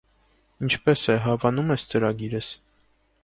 [0.67, 2.53] Ի՞նչպես է, հավանո՞ւմ ես ծրագիրս: